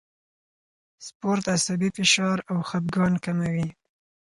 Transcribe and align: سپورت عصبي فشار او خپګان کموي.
سپورت 1.07 1.45
عصبي 1.55 1.89
فشار 1.97 2.37
او 2.51 2.57
خپګان 2.69 3.13
کموي. 3.23 3.67